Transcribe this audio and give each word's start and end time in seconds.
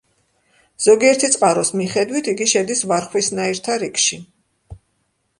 ზოგიერთი 0.85 1.27
წყაროს 1.33 1.69
მიხედვით 1.81 2.29
იგი 2.33 2.47
შედის 2.53 2.81
ვარხვისნაირთა 2.93 3.75
რიგში. 3.85 4.19